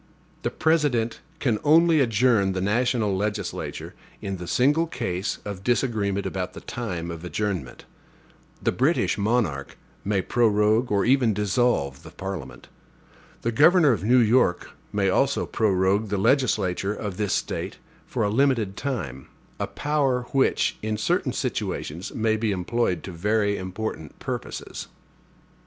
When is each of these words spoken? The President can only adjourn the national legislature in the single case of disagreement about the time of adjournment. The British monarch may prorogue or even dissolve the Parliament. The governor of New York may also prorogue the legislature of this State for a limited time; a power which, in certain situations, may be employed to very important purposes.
The 0.41 0.49
President 0.49 1.19
can 1.37 1.59
only 1.63 1.99
adjourn 2.01 2.53
the 2.53 2.59
national 2.59 3.15
legislature 3.15 3.93
in 4.19 4.37
the 4.37 4.47
single 4.47 4.87
case 4.87 5.37
of 5.45 5.63
disagreement 5.63 6.25
about 6.25 6.53
the 6.53 6.61
time 6.61 7.11
of 7.11 7.23
adjournment. 7.23 7.85
The 8.63 8.71
British 8.71 9.19
monarch 9.19 9.77
may 10.03 10.23
prorogue 10.23 10.91
or 10.91 11.05
even 11.05 11.35
dissolve 11.35 12.01
the 12.01 12.09
Parliament. 12.09 12.67
The 13.43 13.51
governor 13.51 13.91
of 13.91 14.03
New 14.03 14.17
York 14.17 14.71
may 14.91 15.07
also 15.07 15.45
prorogue 15.45 16.09
the 16.09 16.17
legislature 16.17 16.95
of 16.95 17.17
this 17.17 17.33
State 17.33 17.77
for 18.07 18.23
a 18.23 18.29
limited 18.31 18.75
time; 18.75 19.27
a 19.59 19.67
power 19.67 20.23
which, 20.31 20.77
in 20.81 20.97
certain 20.97 21.31
situations, 21.31 22.11
may 22.15 22.37
be 22.37 22.51
employed 22.51 23.03
to 23.03 23.11
very 23.11 23.55
important 23.55 24.17
purposes. 24.17 24.87